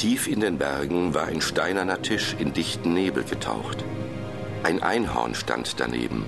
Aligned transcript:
Tief 0.00 0.28
in 0.28 0.40
den 0.40 0.56
Bergen 0.56 1.12
war 1.12 1.26
ein 1.26 1.42
steinerner 1.42 2.00
Tisch 2.00 2.34
in 2.38 2.54
dichten 2.54 2.94
Nebel 2.94 3.22
getaucht. 3.22 3.84
Ein 4.62 4.82
Einhorn 4.82 5.34
stand 5.34 5.78
daneben. 5.78 6.24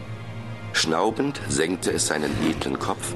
Schnaubend 0.75 1.41
senkte 1.49 1.91
es 1.91 2.07
seinen 2.07 2.31
edlen 2.47 2.79
Kopf 2.79 3.15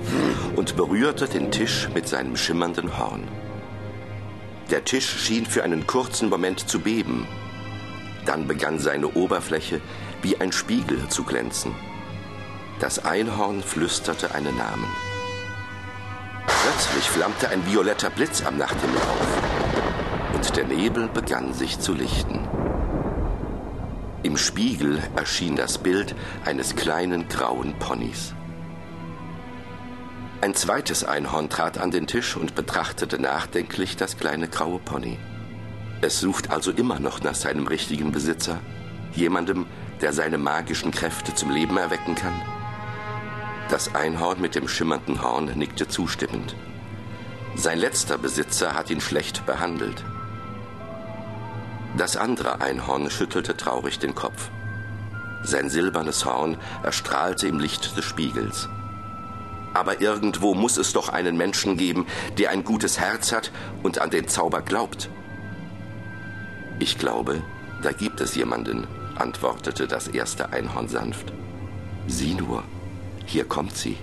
und 0.56 0.74
berührte 0.74 1.28
den 1.28 1.50
Tisch 1.50 1.90
mit 1.92 2.08
seinem 2.08 2.38
schimmernden 2.38 2.96
Horn. 2.96 3.28
Der 4.70 4.82
Tisch 4.86 5.06
schien 5.06 5.44
für 5.44 5.62
einen 5.62 5.86
kurzen 5.86 6.30
Moment 6.30 6.66
zu 6.66 6.80
beben. 6.80 7.28
Dann 8.24 8.46
begann 8.46 8.78
seine 8.78 9.08
Oberfläche 9.08 9.82
wie 10.22 10.40
ein 10.40 10.52
Spiegel 10.52 11.06
zu 11.10 11.24
glänzen. 11.24 11.74
Das 12.80 13.04
Einhorn 13.04 13.62
flüsterte 13.62 14.34
einen 14.34 14.56
Namen. 14.56 14.88
Plötzlich 16.46 17.10
flammte 17.10 17.50
ein 17.50 17.66
violetter 17.66 18.08
Blitz 18.08 18.42
am 18.42 18.56
Nachthimmel 18.56 18.96
auf 18.96 19.55
der 20.52 20.64
Nebel 20.64 21.08
begann 21.08 21.52
sich 21.52 21.78
zu 21.78 21.92
lichten. 21.92 22.46
Im 24.22 24.36
Spiegel 24.36 25.02
erschien 25.14 25.56
das 25.56 25.78
Bild 25.78 26.14
eines 26.44 26.74
kleinen 26.74 27.28
grauen 27.28 27.78
Ponys. 27.78 28.34
Ein 30.40 30.54
zweites 30.54 31.04
Einhorn 31.04 31.48
trat 31.48 31.78
an 31.78 31.90
den 31.90 32.06
Tisch 32.06 32.36
und 32.36 32.54
betrachtete 32.54 33.18
nachdenklich 33.20 33.96
das 33.96 34.16
kleine 34.16 34.48
graue 34.48 34.78
Pony. 34.78 35.18
Es 36.02 36.20
sucht 36.20 36.50
also 36.50 36.70
immer 36.70 37.00
noch 37.00 37.22
nach 37.22 37.34
seinem 37.34 37.66
richtigen 37.66 38.12
Besitzer, 38.12 38.60
jemandem, 39.14 39.66
der 40.02 40.12
seine 40.12 40.38
magischen 40.38 40.90
Kräfte 40.90 41.34
zum 41.34 41.50
Leben 41.50 41.78
erwecken 41.78 42.14
kann. 42.14 42.34
Das 43.70 43.94
Einhorn 43.94 44.40
mit 44.40 44.54
dem 44.54 44.68
schimmernden 44.68 45.22
Horn 45.22 45.52
nickte 45.54 45.88
zustimmend. 45.88 46.54
Sein 47.56 47.78
letzter 47.78 48.18
Besitzer 48.18 48.74
hat 48.74 48.90
ihn 48.90 49.00
schlecht 49.00 49.46
behandelt. 49.46 50.04
Das 51.96 52.18
andere 52.18 52.60
Einhorn 52.60 53.10
schüttelte 53.10 53.56
traurig 53.56 53.98
den 53.98 54.14
Kopf. 54.14 54.50
Sein 55.42 55.70
silbernes 55.70 56.26
Horn 56.26 56.58
erstrahlte 56.82 57.48
im 57.48 57.58
Licht 57.58 57.96
des 57.96 58.04
Spiegels. 58.04 58.68
Aber 59.72 60.00
irgendwo 60.02 60.54
muss 60.54 60.76
es 60.76 60.92
doch 60.92 61.08
einen 61.08 61.36
Menschen 61.36 61.76
geben, 61.78 62.06
der 62.36 62.50
ein 62.50 62.64
gutes 62.64 63.00
Herz 63.00 63.32
hat 63.32 63.50
und 63.82 63.98
an 63.98 64.10
den 64.10 64.28
Zauber 64.28 64.60
glaubt. 64.60 65.08
Ich 66.80 66.98
glaube, 66.98 67.42
da 67.82 67.92
gibt 67.92 68.20
es 68.20 68.34
jemanden, 68.34 68.86
antwortete 69.14 69.86
das 69.86 70.08
erste 70.08 70.52
Einhorn 70.52 70.88
sanft. 70.88 71.32
Sieh 72.06 72.34
nur, 72.34 72.62
hier 73.24 73.44
kommt 73.44 73.74
sie. 73.74 73.96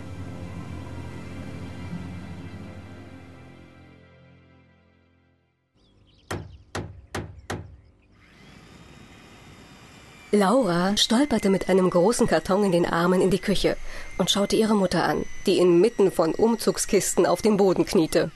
Laura 10.35 10.97
stolperte 10.97 11.51
mit 11.51 11.69
einem 11.69 11.91
großen 11.91 12.25
Karton 12.25 12.63
in 12.63 12.71
den 12.71 12.87
Armen 12.87 13.21
in 13.21 13.29
die 13.29 13.37
Küche 13.37 13.77
und 14.17 14.31
schaute 14.31 14.55
ihre 14.55 14.73
Mutter 14.73 15.03
an, 15.03 15.25
die 15.45 15.59
inmitten 15.59 16.11
von 16.11 16.33
Umzugskisten 16.33 17.27
auf 17.27 17.43
dem 17.43 17.55
Boden 17.55 17.85
kniete. 17.85 18.31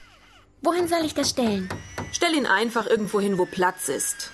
Wohin 0.62 0.86
soll 0.86 1.04
ich 1.04 1.14
das 1.14 1.30
stellen? 1.30 1.68
Stell 2.12 2.34
ihn 2.34 2.46
einfach 2.46 2.86
irgendwo 2.86 3.18
hin, 3.18 3.36
wo 3.36 3.46
Platz 3.46 3.88
ist. 3.88 4.30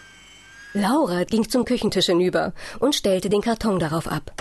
Laura 0.74 1.24
ging 1.24 1.48
zum 1.48 1.64
Küchentisch 1.64 2.04
hinüber 2.04 2.52
und 2.80 2.94
stellte 2.94 3.30
den 3.30 3.40
Karton 3.40 3.78
darauf 3.78 4.08
ab. 4.08 4.32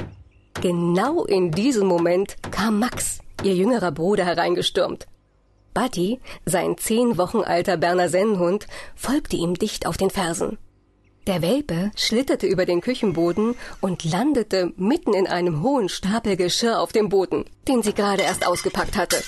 Genau 0.62 1.24
in 1.24 1.52
diesem 1.52 1.88
Moment 1.88 2.36
kam 2.52 2.78
Max, 2.78 3.20
ihr 3.42 3.56
jüngerer 3.56 3.94
Bruder, 3.94 4.26
hereingestürmt. 4.26 5.08
Buddy, 5.74 6.20
sein 6.46 6.78
zehn 6.78 7.18
Wochen 7.18 7.40
alter 7.40 7.78
Berner 7.78 8.10
Sennenhund, 8.10 8.68
folgte 8.98 9.38
ihm 9.38 9.54
dicht 9.54 9.88
auf 9.88 9.96
den 9.96 10.10
Fersen. 10.10 10.58
Der 11.26 11.42
Welpe 11.42 11.92
schlitterte 11.96 12.48
über 12.48 12.66
den 12.66 12.82
Küchenboden 12.82 13.56
und 13.80 14.04
landete 14.04 14.74
mitten 14.76 15.14
in 15.14 15.26
einem 15.26 15.64
hohen 15.64 15.88
Stapel 15.88 16.36
Geschirr 16.36 16.82
auf 16.82 16.92
dem 16.92 17.08
Boden, 17.08 17.46
den 17.66 17.82
sie 17.82 17.94
gerade 17.94 18.24
erst 18.24 18.46
ausgepackt 18.46 18.98
hatte. 18.98 19.24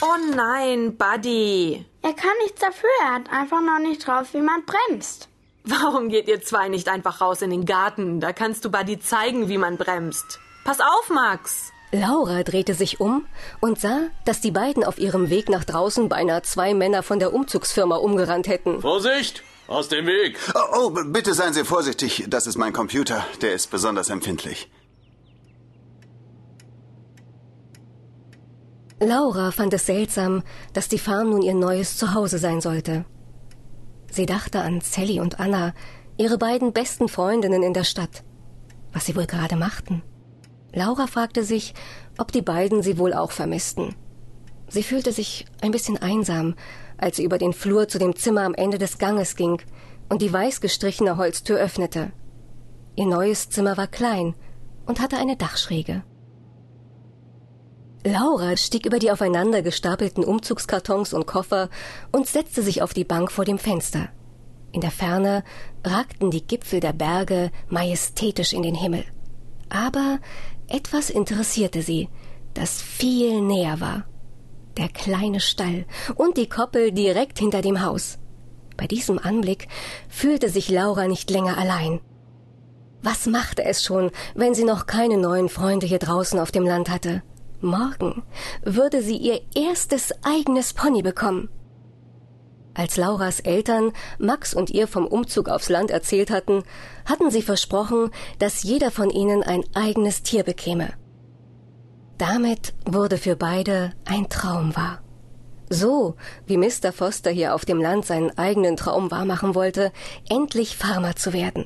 Oh 0.00 0.34
nein, 0.34 0.96
Buddy. 0.96 1.84
Er 2.00 2.14
kann 2.14 2.30
nichts 2.42 2.62
dafür, 2.62 2.88
er 3.02 3.14
hat 3.14 3.30
einfach 3.30 3.60
noch 3.60 3.78
nicht 3.78 4.06
drauf, 4.06 4.32
wie 4.32 4.40
man 4.40 4.62
bremst. 4.64 5.28
Warum 5.64 6.08
geht 6.08 6.28
ihr 6.28 6.40
zwei 6.40 6.68
nicht 6.68 6.88
einfach 6.88 7.20
raus 7.20 7.42
in 7.42 7.50
den 7.50 7.66
Garten? 7.66 8.18
Da 8.20 8.32
kannst 8.32 8.64
du 8.64 8.70
Buddy 8.70 8.98
zeigen, 8.98 9.50
wie 9.50 9.58
man 9.58 9.76
bremst. 9.76 10.40
Pass 10.64 10.80
auf, 10.80 11.10
Max. 11.10 11.72
Laura 11.92 12.42
drehte 12.42 12.72
sich 12.72 13.00
um 13.00 13.26
und 13.60 13.78
sah, 13.78 14.08
dass 14.24 14.40
die 14.40 14.52
beiden 14.52 14.84
auf 14.84 14.98
ihrem 14.98 15.28
Weg 15.28 15.50
nach 15.50 15.64
draußen 15.64 16.08
beinahe 16.08 16.40
zwei 16.40 16.72
Männer 16.72 17.02
von 17.02 17.18
der 17.18 17.34
Umzugsfirma 17.34 17.96
umgerannt 17.96 18.48
hätten. 18.48 18.80
Vorsicht! 18.80 19.42
Aus 19.70 19.86
dem 19.86 20.04
Weg! 20.06 20.36
Oh, 20.52 20.90
oh, 20.90 20.90
bitte 20.90 21.32
seien 21.32 21.54
Sie 21.54 21.64
vorsichtig. 21.64 22.24
Das 22.26 22.48
ist 22.48 22.58
mein 22.58 22.72
Computer. 22.72 23.24
Der 23.40 23.52
ist 23.52 23.70
besonders 23.70 24.10
empfindlich. 24.10 24.68
Laura 28.98 29.52
fand 29.52 29.72
es 29.72 29.86
seltsam, 29.86 30.42
dass 30.72 30.88
die 30.88 30.98
Farm 30.98 31.30
nun 31.30 31.42
ihr 31.42 31.54
neues 31.54 31.96
Zuhause 31.96 32.38
sein 32.38 32.60
sollte. 32.60 33.04
Sie 34.10 34.26
dachte 34.26 34.60
an 34.60 34.80
Sally 34.80 35.20
und 35.20 35.38
Anna, 35.38 35.72
ihre 36.16 36.36
beiden 36.36 36.72
besten 36.72 37.08
Freundinnen 37.08 37.62
in 37.62 37.72
der 37.72 37.84
Stadt. 37.84 38.24
Was 38.92 39.06
sie 39.06 39.14
wohl 39.14 39.26
gerade 39.26 39.54
machten. 39.54 40.02
Laura 40.72 41.06
fragte 41.06 41.44
sich, 41.44 41.74
ob 42.18 42.32
die 42.32 42.42
beiden 42.42 42.82
sie 42.82 42.98
wohl 42.98 43.14
auch 43.14 43.30
vermissten. 43.30 43.94
Sie 44.66 44.82
fühlte 44.82 45.12
sich 45.12 45.46
ein 45.60 45.70
bisschen 45.70 45.96
einsam, 45.96 46.56
als 47.00 47.16
sie 47.16 47.24
über 47.24 47.38
den 47.38 47.52
Flur 47.52 47.88
zu 47.88 47.98
dem 47.98 48.14
Zimmer 48.14 48.42
am 48.42 48.54
Ende 48.54 48.78
des 48.78 48.98
Ganges 48.98 49.36
ging 49.36 49.60
und 50.08 50.22
die 50.22 50.32
weiß 50.32 50.60
gestrichene 50.60 51.16
Holztür 51.16 51.58
öffnete. 51.58 52.12
Ihr 52.96 53.06
neues 53.06 53.48
Zimmer 53.48 53.76
war 53.76 53.86
klein 53.86 54.34
und 54.86 55.00
hatte 55.00 55.16
eine 55.16 55.36
Dachschräge. 55.36 56.02
Laura 58.04 58.56
stieg 58.56 58.86
über 58.86 58.98
die 58.98 59.10
aufeinander 59.10 59.62
gestapelten 59.62 60.24
Umzugskartons 60.24 61.12
und 61.12 61.26
Koffer 61.26 61.68
und 62.12 62.26
setzte 62.26 62.62
sich 62.62 62.82
auf 62.82 62.94
die 62.94 63.04
Bank 63.04 63.30
vor 63.30 63.44
dem 63.44 63.58
Fenster. 63.58 64.08
In 64.72 64.80
der 64.80 64.90
Ferne 64.90 65.44
ragten 65.84 66.30
die 66.30 66.46
Gipfel 66.46 66.80
der 66.80 66.92
Berge 66.92 67.50
majestätisch 67.68 68.52
in 68.52 68.62
den 68.62 68.74
Himmel. 68.74 69.04
Aber 69.68 70.18
etwas 70.68 71.10
interessierte 71.10 71.82
sie, 71.82 72.08
das 72.54 72.80
viel 72.80 73.40
näher 73.42 73.80
war. 73.80 74.06
Der 74.80 74.88
kleine 74.88 75.40
Stall 75.40 75.84
und 76.14 76.38
die 76.38 76.48
Koppel 76.48 76.90
direkt 76.90 77.38
hinter 77.38 77.60
dem 77.60 77.84
Haus. 77.84 78.16
Bei 78.78 78.86
diesem 78.86 79.18
Anblick 79.18 79.68
fühlte 80.08 80.48
sich 80.48 80.70
Laura 80.70 81.06
nicht 81.06 81.28
länger 81.28 81.58
allein. 81.58 82.00
Was 83.02 83.26
machte 83.26 83.62
es 83.62 83.84
schon, 83.84 84.10
wenn 84.34 84.54
sie 84.54 84.64
noch 84.64 84.86
keine 84.86 85.18
neuen 85.18 85.50
Freunde 85.50 85.86
hier 85.86 85.98
draußen 85.98 86.40
auf 86.40 86.50
dem 86.50 86.64
Land 86.64 86.88
hatte? 86.88 87.22
Morgen 87.60 88.22
würde 88.62 89.02
sie 89.02 89.18
ihr 89.18 89.42
erstes 89.54 90.14
eigenes 90.22 90.72
Pony 90.72 91.02
bekommen. 91.02 91.50
Als 92.72 92.96
Lauras 92.96 93.40
Eltern 93.40 93.92
Max 94.18 94.54
und 94.54 94.70
ihr 94.70 94.88
vom 94.88 95.06
Umzug 95.06 95.50
aufs 95.50 95.68
Land 95.68 95.90
erzählt 95.90 96.30
hatten, 96.30 96.62
hatten 97.04 97.30
sie 97.30 97.42
versprochen, 97.42 98.10
dass 98.38 98.62
jeder 98.62 98.90
von 98.90 99.10
ihnen 99.10 99.42
ein 99.42 99.62
eigenes 99.74 100.22
Tier 100.22 100.42
bekäme. 100.42 100.94
Damit 102.20 102.74
wurde 102.84 103.16
für 103.16 103.34
beide 103.34 103.94
ein 104.04 104.28
Traum 104.28 104.76
wahr. 104.76 105.00
So 105.70 106.16
wie 106.44 106.58
Mr. 106.58 106.92
Foster 106.92 107.30
hier 107.30 107.54
auf 107.54 107.64
dem 107.64 107.80
Land 107.80 108.04
seinen 108.04 108.36
eigenen 108.36 108.76
Traum 108.76 109.10
wahrmachen 109.10 109.54
wollte, 109.54 109.90
endlich 110.28 110.76
Farmer 110.76 111.16
zu 111.16 111.32
werden. 111.32 111.64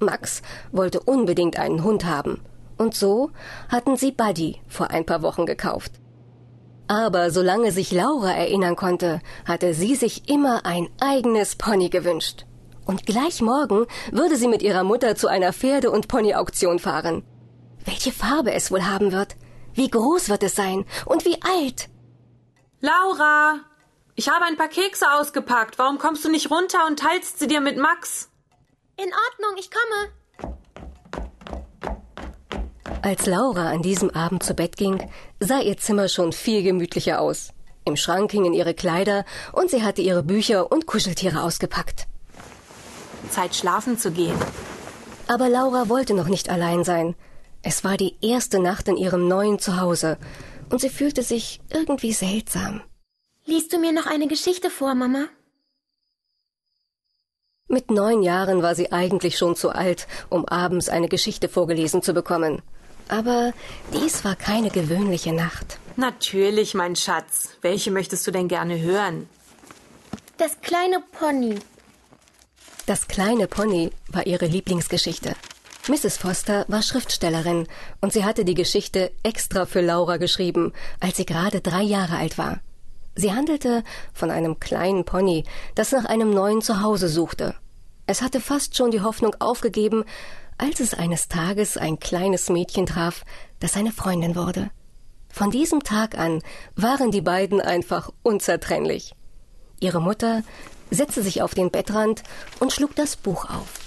Max 0.00 0.40
wollte 0.70 0.98
unbedingt 1.00 1.58
einen 1.58 1.84
Hund 1.84 2.06
haben 2.06 2.40
und 2.78 2.94
so 2.94 3.32
hatten 3.68 3.98
sie 3.98 4.12
Buddy 4.12 4.62
vor 4.66 4.88
ein 4.90 5.04
paar 5.04 5.20
Wochen 5.20 5.44
gekauft. 5.44 5.92
Aber 6.88 7.30
solange 7.30 7.70
sich 7.70 7.92
Laura 7.92 8.32
erinnern 8.32 8.76
konnte, 8.76 9.20
hatte 9.44 9.74
sie 9.74 9.94
sich 9.94 10.26
immer 10.26 10.64
ein 10.64 10.88
eigenes 11.00 11.56
Pony 11.56 11.90
gewünscht. 11.90 12.46
Und 12.86 13.04
gleich 13.04 13.42
morgen 13.42 13.84
würde 14.10 14.36
sie 14.36 14.48
mit 14.48 14.62
ihrer 14.62 14.84
Mutter 14.84 15.16
zu 15.16 15.28
einer 15.28 15.52
Pferde- 15.52 15.90
und 15.90 16.08
Ponyauktion 16.08 16.78
fahren. 16.78 17.24
Welche 17.84 18.10
Farbe 18.10 18.54
es 18.54 18.70
wohl 18.70 18.84
haben 18.84 19.12
wird, 19.12 19.36
wie 19.74 19.88
groß 19.88 20.28
wird 20.28 20.42
es 20.42 20.54
sein 20.54 20.84
und 21.06 21.24
wie 21.24 21.40
alt? 21.42 21.88
Laura, 22.80 23.60
ich 24.14 24.28
habe 24.28 24.44
ein 24.44 24.56
paar 24.56 24.68
Kekse 24.68 25.06
ausgepackt. 25.12 25.78
Warum 25.78 25.98
kommst 25.98 26.24
du 26.24 26.30
nicht 26.30 26.50
runter 26.50 26.86
und 26.86 26.98
teilst 26.98 27.38
sie 27.38 27.46
dir 27.46 27.60
mit 27.60 27.76
Max? 27.76 28.28
In 28.96 29.10
Ordnung, 29.10 29.56
ich 29.58 29.70
komme. 29.70 30.10
Als 33.02 33.26
Laura 33.26 33.70
an 33.70 33.82
diesem 33.82 34.10
Abend 34.10 34.42
zu 34.42 34.54
Bett 34.54 34.76
ging, 34.76 35.10
sah 35.40 35.60
ihr 35.60 35.76
Zimmer 35.76 36.08
schon 36.08 36.32
viel 36.32 36.62
gemütlicher 36.62 37.20
aus. 37.20 37.52
Im 37.84 37.96
Schrank 37.96 38.30
hingen 38.30 38.52
ihre 38.52 38.74
Kleider 38.74 39.24
und 39.52 39.70
sie 39.70 39.82
hatte 39.82 40.02
ihre 40.02 40.22
Bücher 40.22 40.70
und 40.70 40.86
Kuscheltiere 40.86 41.42
ausgepackt. 41.42 42.06
Zeit 43.30 43.56
schlafen 43.56 43.98
zu 43.98 44.12
gehen. 44.12 44.38
Aber 45.26 45.48
Laura 45.48 45.88
wollte 45.88 46.14
noch 46.14 46.28
nicht 46.28 46.48
allein 46.48 46.84
sein. 46.84 47.16
Es 47.62 47.84
war 47.84 47.96
die 47.96 48.16
erste 48.20 48.58
Nacht 48.58 48.88
in 48.88 48.96
ihrem 48.96 49.28
neuen 49.28 49.58
Zuhause 49.58 50.18
und 50.70 50.80
sie 50.80 50.88
fühlte 50.88 51.22
sich 51.22 51.60
irgendwie 51.70 52.12
seltsam. 52.12 52.82
Liest 53.44 53.72
du 53.72 53.78
mir 53.78 53.92
noch 53.92 54.06
eine 54.06 54.26
Geschichte 54.26 54.70
vor, 54.70 54.94
Mama? 54.94 55.26
Mit 57.68 57.90
neun 57.90 58.22
Jahren 58.22 58.62
war 58.62 58.74
sie 58.74 58.92
eigentlich 58.92 59.38
schon 59.38 59.56
zu 59.56 59.70
alt, 59.70 60.06
um 60.28 60.46
abends 60.46 60.88
eine 60.88 61.08
Geschichte 61.08 61.48
vorgelesen 61.48 62.02
zu 62.02 62.12
bekommen. 62.12 62.62
Aber 63.08 63.52
dies 63.94 64.24
war 64.24 64.36
keine 64.36 64.70
gewöhnliche 64.70 65.32
Nacht. 65.32 65.78
Natürlich, 65.96 66.74
mein 66.74 66.96
Schatz. 66.96 67.50
Welche 67.60 67.90
möchtest 67.90 68.26
du 68.26 68.30
denn 68.30 68.48
gerne 68.48 68.80
hören? 68.80 69.28
Das 70.36 70.60
kleine 70.60 71.00
Pony. 71.12 71.58
Das 72.86 73.06
kleine 73.08 73.46
Pony 73.46 73.90
war 74.08 74.26
ihre 74.26 74.46
Lieblingsgeschichte. 74.46 75.34
Mrs. 75.88 76.16
Foster 76.16 76.64
war 76.68 76.80
Schriftstellerin 76.80 77.66
und 78.00 78.12
sie 78.12 78.24
hatte 78.24 78.44
die 78.44 78.54
Geschichte 78.54 79.10
extra 79.24 79.66
für 79.66 79.80
Laura 79.80 80.16
geschrieben, 80.16 80.72
als 81.00 81.16
sie 81.16 81.26
gerade 81.26 81.60
drei 81.60 81.82
Jahre 81.82 82.18
alt 82.18 82.38
war. 82.38 82.60
Sie 83.16 83.32
handelte 83.32 83.82
von 84.12 84.30
einem 84.30 84.60
kleinen 84.60 85.04
Pony, 85.04 85.44
das 85.74 85.90
nach 85.90 86.04
einem 86.04 86.30
neuen 86.30 86.62
Zuhause 86.62 87.08
suchte. 87.08 87.56
Es 88.06 88.22
hatte 88.22 88.40
fast 88.40 88.76
schon 88.76 88.92
die 88.92 89.00
Hoffnung 89.00 89.34
aufgegeben, 89.40 90.04
als 90.56 90.78
es 90.78 90.94
eines 90.94 91.26
Tages 91.26 91.76
ein 91.76 91.98
kleines 91.98 92.48
Mädchen 92.48 92.86
traf, 92.86 93.24
das 93.58 93.72
seine 93.72 93.90
Freundin 93.90 94.36
wurde. 94.36 94.70
Von 95.30 95.50
diesem 95.50 95.82
Tag 95.82 96.16
an 96.16 96.42
waren 96.76 97.10
die 97.10 97.22
beiden 97.22 97.60
einfach 97.60 98.10
unzertrennlich. 98.22 99.14
Ihre 99.80 100.00
Mutter 100.00 100.44
setzte 100.92 101.24
sich 101.24 101.42
auf 101.42 101.54
den 101.54 101.72
Bettrand 101.72 102.22
und 102.60 102.72
schlug 102.72 102.94
das 102.94 103.16
Buch 103.16 103.46
auf. 103.50 103.80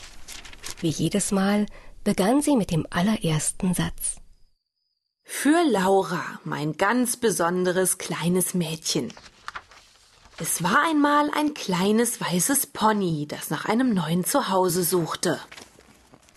Wie 0.81 0.89
jedes 0.89 1.31
Mal 1.31 1.67
begann 2.05 2.41
sie 2.41 2.55
mit 2.55 2.71
dem 2.71 2.87
allerersten 2.89 3.73
Satz. 3.73 4.21
Für 5.23 5.63
Laura, 5.69 6.23
mein 6.45 6.77
ganz 6.77 7.17
besonderes 7.17 7.97
kleines 7.97 8.53
Mädchen. 8.53 9.11
Es 10.37 10.63
war 10.63 10.83
einmal 10.87 11.31
ein 11.31 11.53
kleines 11.53 12.21
weißes 12.21 12.67
Pony, 12.67 13.25
das 13.27 13.49
nach 13.49 13.65
einem 13.65 13.93
neuen 13.93 14.23
Zuhause 14.23 14.83
suchte. 14.83 15.39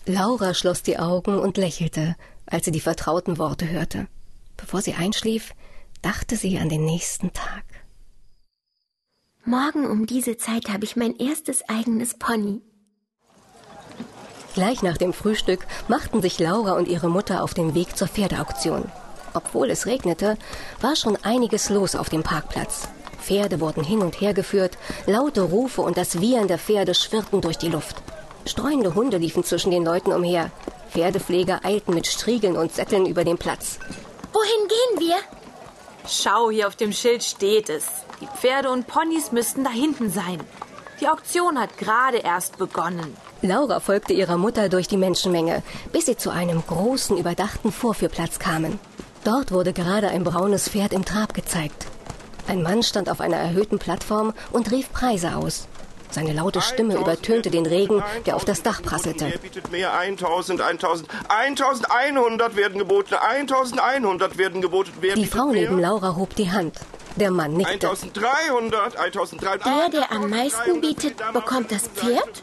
Laura 0.05 0.53
schloss 0.55 0.81
die 0.81 0.97
Augen 0.97 1.37
und 1.37 1.57
lächelte, 1.57 2.15
als 2.47 2.65
sie 2.65 2.71
die 2.71 2.79
vertrauten 2.79 3.37
Worte 3.37 3.69
hörte. 3.69 4.07
Bevor 4.57 4.81
sie 4.81 4.95
einschlief, 4.95 5.53
dachte 6.01 6.35
sie 6.35 6.57
an 6.57 6.69
den 6.69 6.83
nächsten 6.83 7.31
Tag. 7.31 7.63
Morgen 9.45 9.85
um 9.85 10.07
diese 10.07 10.37
Zeit 10.37 10.69
habe 10.69 10.85
ich 10.85 10.95
mein 10.95 11.15
erstes 11.15 11.67
eigenes 11.69 12.17
Pony. 12.17 12.61
Gleich 14.59 14.81
nach 14.81 14.97
dem 14.97 15.13
Frühstück 15.13 15.65
machten 15.87 16.21
sich 16.21 16.37
Laura 16.37 16.73
und 16.73 16.89
ihre 16.89 17.07
Mutter 17.07 17.45
auf 17.45 17.53
den 17.53 17.75
Weg 17.75 17.95
zur 17.95 18.09
Pferdeauktion. 18.09 18.91
Obwohl 19.33 19.69
es 19.69 19.85
regnete, 19.85 20.37
war 20.81 20.97
schon 20.97 21.15
einiges 21.23 21.69
los 21.69 21.95
auf 21.95 22.09
dem 22.09 22.23
Parkplatz. 22.23 22.89
Pferde 23.21 23.61
wurden 23.61 23.85
hin 23.85 24.01
und 24.01 24.19
her 24.19 24.33
geführt, 24.33 24.77
laute 25.05 25.43
Rufe 25.43 25.81
und 25.81 25.95
das 25.95 26.19
Wiehern 26.19 26.49
der 26.49 26.59
Pferde 26.59 26.93
schwirrten 26.93 27.39
durch 27.39 27.57
die 27.57 27.69
Luft. 27.69 28.03
Streunende 28.45 28.95
Hunde 28.95 29.15
liefen 29.15 29.45
zwischen 29.45 29.71
den 29.71 29.85
Leuten 29.85 30.11
umher. 30.11 30.51
Pferdepfleger 30.91 31.61
eilten 31.63 31.93
mit 31.93 32.07
Striegeln 32.07 32.57
und 32.57 32.73
Sätteln 32.73 33.05
über 33.05 33.23
den 33.23 33.37
Platz. 33.37 33.79
Wohin 34.33 34.67
gehen 34.67 35.07
wir? 35.07 35.15
Schau, 36.05 36.49
hier 36.49 36.67
auf 36.67 36.75
dem 36.75 36.91
Schild 36.91 37.23
steht 37.23 37.69
es. 37.69 37.85
Die 38.19 38.27
Pferde 38.27 38.71
und 38.71 38.87
Ponys 38.87 39.31
müssten 39.31 39.63
da 39.63 39.69
hinten 39.69 40.11
sein. 40.11 40.41
Die 41.01 41.07
Auktion 41.07 41.57
hat 41.59 41.77
gerade 41.77 42.17
erst 42.17 42.57
begonnen. 42.57 43.15
Laura 43.41 43.79
folgte 43.79 44.13
ihrer 44.13 44.37
Mutter 44.37 44.67
durch 44.67 44.87
die 44.87 44.97
Menschenmenge, 44.97 45.63
bis 45.93 46.07
sie 46.07 46.17
zu 46.17 46.29
einem 46.29 46.61
großen, 46.65 47.17
überdachten 47.17 47.71
Vorführplatz 47.71 48.37
kamen. 48.39 48.79
Dort 49.23 49.51
wurde 49.51 49.71
gerade 49.73 50.09
ein 50.09 50.23
braunes 50.23 50.67
Pferd 50.69 50.91
im 50.91 51.05
Trab 51.05 51.33
gezeigt. 51.33 51.87
Ein 52.47 52.63
Mann 52.63 52.83
stand 52.83 53.09
auf 53.09 53.21
einer 53.21 53.37
erhöhten 53.37 53.79
Plattform 53.79 54.33
und 54.51 54.71
rief 54.71 54.91
Preise 54.91 55.35
aus. 55.35 55.67
Seine 56.11 56.33
laute 56.33 56.59
Stimme 56.61 56.95
übertönte 56.95 57.51
den 57.51 57.67
Regen, 57.67 58.03
der 58.25 58.35
auf 58.35 58.43
das 58.43 58.63
Dach 58.63 58.81
prasselte. 58.81 59.27
Wer 59.29 59.37
bietet 59.37 59.71
mehr? 59.71 59.93
1000, 59.93 60.59
1000, 60.59 61.07
1100 61.29 62.55
werden 62.55 62.79
geboten, 62.79 63.13
1100 63.13 64.37
werden 64.39 64.61
geboten. 64.61 64.91
Wer 65.01 65.13
Die 65.15 65.27
Frau 65.27 65.45
mehr? 65.47 65.61
neben 65.69 65.79
Laura 65.79 66.15
hob 66.15 66.35
die 66.35 66.51
Hand. 66.51 66.73
Der 67.19 67.31
Mann 67.31 67.53
nickte. 67.53 67.89
1300, 67.89 68.95
1300. 68.95 69.65
Der, 69.65 69.89
der 69.89 70.11
am 70.11 70.29
meisten 70.29 70.79
bietet, 70.79 71.17
bekommt 71.33 71.69
das 71.71 71.89
Pferd? 71.89 72.41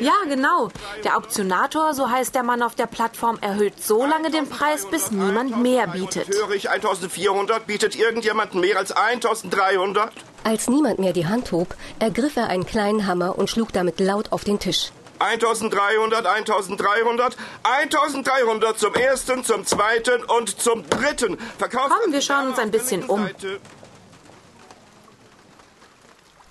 Ja, 0.00 0.14
genau. 0.28 0.70
Der 1.04 1.16
Auktionator, 1.16 1.94
so 1.94 2.10
heißt 2.10 2.34
der 2.34 2.42
Mann 2.42 2.62
auf 2.62 2.74
der 2.74 2.86
Plattform, 2.86 3.38
erhöht 3.40 3.82
so 3.82 4.04
lange 4.04 4.30
den 4.30 4.48
Preis, 4.48 4.86
bis 4.86 5.12
niemand 5.12 5.62
mehr 5.62 5.86
bietet. 5.86 6.28
Höre 6.28 6.50
ich 6.50 6.68
1400, 6.68 7.66
bietet 7.66 7.94
irgendjemand 7.94 8.54
mehr 8.54 8.76
als 8.78 8.90
1300? 8.90 10.10
Als 10.42 10.68
niemand 10.68 10.98
mehr 10.98 11.12
die 11.12 11.26
Hand 11.26 11.52
hob, 11.52 11.74
ergriff 12.00 12.36
er 12.36 12.48
einen 12.48 12.66
kleinen 12.66 13.06
Hammer 13.06 13.38
und 13.38 13.48
schlug 13.50 13.72
damit 13.72 14.00
laut 14.00 14.32
auf 14.32 14.42
den 14.42 14.58
Tisch. 14.58 14.90
1300, 15.20 16.26
1300, 16.26 17.36
1300 17.62 18.78
zum 18.78 18.94
ersten, 18.94 19.44
zum 19.44 19.64
zweiten 19.64 20.22
und 20.24 20.60
zum 20.60 20.88
dritten. 20.88 21.38
Verkauf 21.58 21.88
Komm, 21.88 22.12
wir 22.12 22.20
schauen 22.20 22.48
uns 22.48 22.58
ein 22.58 22.70
bisschen 22.70 23.04
um. 23.04 23.28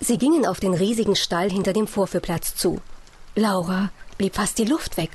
Sie 0.08 0.16
gingen 0.16 0.46
auf 0.46 0.58
den 0.58 0.72
riesigen 0.72 1.16
Stall 1.16 1.50
hinter 1.50 1.74
dem 1.74 1.86
Vorführplatz 1.86 2.54
zu. 2.54 2.80
Laura 3.34 3.90
blieb 4.16 4.36
fast 4.36 4.56
die 4.56 4.64
Luft 4.64 4.96
weg. 4.96 5.10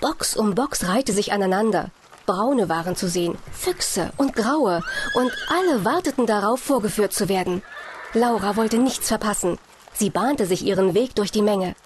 Box 0.00 0.34
um 0.34 0.54
Box 0.54 0.88
reihte 0.88 1.12
sich 1.12 1.34
aneinander. 1.34 1.90
Braune 2.24 2.70
waren 2.70 2.96
zu 2.96 3.06
sehen, 3.06 3.36
Füchse 3.52 4.12
und 4.16 4.34
Graue, 4.34 4.82
und 5.12 5.30
alle 5.50 5.84
warteten 5.84 6.24
darauf, 6.24 6.58
vorgeführt 6.58 7.12
zu 7.12 7.28
werden. 7.28 7.62
Laura 8.14 8.56
wollte 8.56 8.78
nichts 8.78 9.08
verpassen. 9.08 9.58
Sie 9.92 10.08
bahnte 10.08 10.46
sich 10.46 10.64
ihren 10.64 10.94
Weg 10.94 11.14
durch 11.16 11.32
die 11.32 11.42
Menge. 11.42 11.76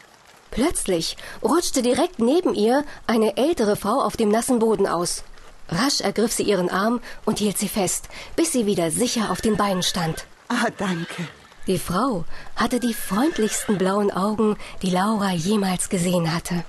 Plötzlich 0.53 1.17
rutschte 1.43 1.83
direkt 1.83 2.21
neben 2.21 2.55
ihr 2.55 2.85
eine 3.09 3.37
ältere 3.37 3.75
Frau 3.75 4.01
auf 4.01 4.17
dem 4.17 4.29
nassen 4.29 4.61
Boden 4.61 4.87
aus. 4.87 5.25
Rasch 5.71 6.03
ergriff 6.03 6.33
sie 6.33 6.45
ihren 6.45 6.71
Arm 6.71 7.01
und 7.25 7.41
hielt 7.41 7.59
sie 7.59 7.69
fest, 7.69 8.09
bis 8.37 8.53
sie 8.53 8.65
wieder 8.65 8.93
sicher 8.93 9.33
auf 9.33 9.41
den 9.41 9.57
Beinen 9.57 9.83
stand. 9.83 10.27
Ah, 10.49 10.69
danke. 10.79 11.27
Die 11.67 11.79
Frau 11.79 12.25
hatte 12.57 12.79
die 12.79 12.93
freundlichsten 12.93 13.79
blauen 13.79 14.11
Augen, 14.11 14.57
die 14.83 14.91
Laura 14.91 15.33
jemals 15.33 15.89
gesehen 15.89 16.35
hatte. 16.35 16.63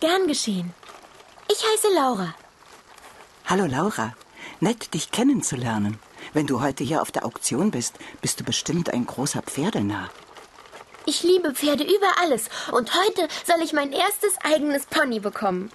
Gern 0.00 0.26
geschehen. 0.26 0.74
Ich 1.50 1.62
heiße 1.64 1.94
Laura. 1.94 2.34
Hallo 3.46 3.64
Laura, 3.64 4.14
nett 4.60 4.92
dich 4.92 5.10
kennenzulernen. 5.10 5.98
Wenn 6.34 6.46
du 6.46 6.60
heute 6.60 6.84
hier 6.84 7.00
auf 7.00 7.10
der 7.10 7.24
Auktion 7.24 7.70
bist, 7.70 7.94
bist 8.20 8.40
du 8.40 8.44
bestimmt 8.44 8.90
ein 8.90 9.06
großer 9.06 9.40
Pferdenah. 9.40 10.10
Ich 11.06 11.22
liebe 11.22 11.54
Pferde 11.54 11.84
über 11.84 12.18
alles 12.20 12.48
und 12.70 12.92
heute 12.94 13.28
soll 13.46 13.62
ich 13.62 13.72
mein 13.72 13.92
erstes 13.92 14.36
eigenes 14.42 14.84
Pony 14.86 15.20
bekommen. 15.20 15.70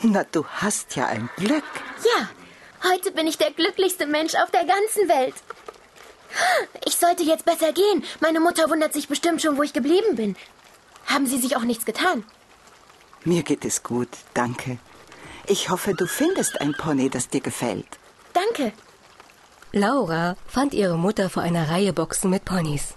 Na, 0.00 0.24
du 0.24 0.44
hast 0.46 0.96
ja 0.96 1.06
ein 1.06 1.30
Glück. 1.36 1.64
Ja, 2.04 2.28
heute 2.90 3.12
bin 3.12 3.26
ich 3.26 3.38
der 3.38 3.52
glücklichste 3.52 4.06
Mensch 4.06 4.34
auf 4.34 4.50
der 4.50 4.64
ganzen 4.64 5.08
Welt. 5.08 5.34
Ich 6.84 6.96
sollte 6.96 7.22
jetzt 7.22 7.44
besser 7.44 7.72
gehen. 7.72 8.04
Meine 8.20 8.40
Mutter 8.40 8.68
wundert 8.70 8.92
sich 8.92 9.08
bestimmt 9.08 9.42
schon, 9.42 9.56
wo 9.56 9.62
ich 9.62 9.72
geblieben 9.72 10.16
bin. 10.16 10.36
Haben 11.06 11.26
Sie 11.26 11.38
sich 11.38 11.56
auch 11.56 11.62
nichts 11.62 11.84
getan? 11.84 12.24
Mir 13.24 13.42
geht 13.42 13.64
es 13.64 13.82
gut, 13.82 14.08
danke. 14.34 14.78
Ich 15.46 15.70
hoffe, 15.70 15.94
du 15.94 16.06
findest 16.06 16.60
ein 16.60 16.74
Pony, 16.74 17.10
das 17.10 17.28
dir 17.28 17.40
gefällt. 17.40 17.86
Danke. 18.32 18.72
Laura 19.72 20.36
fand 20.46 20.72
ihre 20.72 20.96
Mutter 20.96 21.28
vor 21.30 21.42
einer 21.42 21.68
Reihe 21.68 21.92
Boxen 21.92 22.30
mit 22.30 22.44
Ponys. 22.44 22.94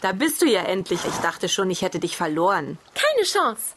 Da 0.00 0.12
bist 0.12 0.42
du 0.42 0.46
ja 0.46 0.62
endlich. 0.62 1.00
Ich 1.04 1.16
dachte 1.16 1.48
schon, 1.48 1.70
ich 1.70 1.82
hätte 1.82 1.98
dich 1.98 2.16
verloren. 2.16 2.78
Keine 2.94 3.24
Chance. 3.24 3.74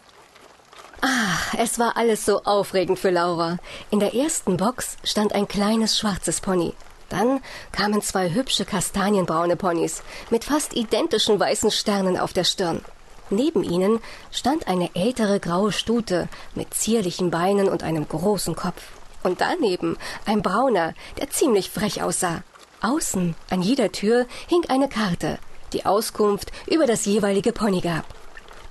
Es 1.58 1.80
war 1.80 1.98
alles 1.98 2.26
so 2.26 2.44
aufregend 2.44 3.00
für 3.00 3.10
Laura. 3.10 3.58
In 3.90 4.00
der 4.00 4.14
ersten 4.14 4.58
Box 4.58 4.98
stand 5.04 5.34
ein 5.34 5.48
kleines 5.48 5.98
schwarzes 5.98 6.42
Pony. 6.42 6.74
Dann 7.12 7.42
kamen 7.74 8.02
zwei 8.02 8.34
hübsche 8.34 8.64
kastanienbraune 8.64 9.58
Ponys 9.58 10.02
mit 10.30 10.46
fast 10.46 10.74
identischen 10.74 11.40
weißen 11.40 11.70
Sternen 11.70 12.18
auf 12.18 12.32
der 12.32 12.46
Stirn. 12.46 12.82
Neben 13.30 13.64
ihnen 13.64 14.00
stand 14.32 14.68
eine 14.68 14.90
ältere 14.96 15.42
graue 15.42 15.74
Stute 15.74 16.30
mit 16.56 16.74
zierlichen 16.74 17.30
Beinen 17.30 17.68
und 17.68 17.84
einem 17.84 18.08
großen 18.08 18.56
Kopf. 18.56 18.82
Und 19.24 19.42
daneben 19.42 19.98
ein 20.26 20.42
brauner, 20.42 20.94
der 21.20 21.30
ziemlich 21.30 21.70
frech 21.70 22.02
aussah. 22.02 22.44
Außen 22.82 23.36
an 23.50 23.62
jeder 23.62 23.92
Tür 23.92 24.26
hing 24.48 24.64
eine 24.70 24.88
Karte, 24.88 25.38
die 25.74 25.86
Auskunft 25.86 26.52
über 26.68 26.88
das 26.88 27.06
jeweilige 27.06 27.52
Pony 27.52 27.82
gab. 27.82 28.06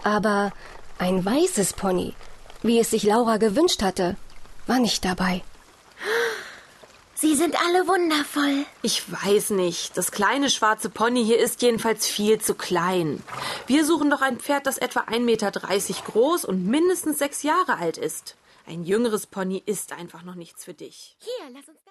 Aber 0.02 0.50
ein 0.98 1.22
weißes 1.24 1.74
Pony, 1.74 2.14
wie 2.62 2.80
es 2.80 2.90
sich 2.90 3.02
Laura 3.02 3.36
gewünscht 3.36 3.82
hatte, 3.82 4.16
war 4.66 4.78
nicht 4.78 5.04
dabei. 5.04 5.42
Sie 7.20 7.36
sind 7.36 7.54
alle 7.66 7.86
wundervoll. 7.86 8.64
Ich 8.80 9.12
weiß 9.12 9.50
nicht. 9.50 9.94
Das 9.98 10.10
kleine 10.10 10.48
schwarze 10.48 10.88
Pony 10.88 11.22
hier 11.22 11.38
ist 11.38 11.60
jedenfalls 11.60 12.06
viel 12.06 12.40
zu 12.40 12.54
klein. 12.54 13.22
Wir 13.66 13.84
suchen 13.84 14.08
doch 14.08 14.22
ein 14.22 14.38
Pferd, 14.38 14.66
das 14.66 14.78
etwa 14.78 15.00
1,30 15.00 15.20
Meter 15.20 15.50
groß 15.50 16.46
und 16.46 16.64
mindestens 16.64 17.18
sechs 17.18 17.42
Jahre 17.42 17.76
alt 17.76 17.98
ist. 17.98 18.36
Ein 18.66 18.84
jüngeres 18.84 19.26
Pony 19.26 19.62
ist 19.66 19.92
einfach 19.92 20.22
noch 20.22 20.34
nichts 20.34 20.64
für 20.64 20.72
dich. 20.72 21.14
Hier, 21.18 21.50
lass 21.52 21.68
uns. 21.68 21.76